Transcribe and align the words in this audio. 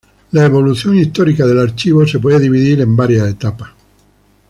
La 0.31 0.45
evolución 0.45 0.97
histórica 0.97 1.45
del 1.45 1.59
Archivo 1.59 2.07
se 2.07 2.17
puede 2.17 2.39
dividir 2.39 2.81
en 2.81 2.95
varias 2.95 3.27
etapas. 3.29 3.69